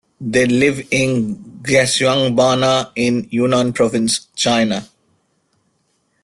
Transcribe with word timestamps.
They 0.19 0.47
live 0.47 0.87
in 0.89 1.35
Xishuangbanna 1.61 2.91
in 2.95 3.27
Yunnan 3.29 3.71
province, 3.73 4.29
China. 4.35 4.89